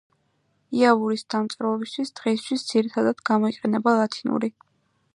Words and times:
იავურის 0.77 1.25
დამწერლობისთვის 1.33 2.13
დღეისთვის 2.21 2.67
ძირითადად 2.73 3.25
გამოიყენება 3.31 3.99
ლათინური. 4.03 4.55